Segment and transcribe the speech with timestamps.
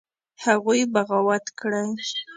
[0.43, 1.85] هغوى بغاوت کړى.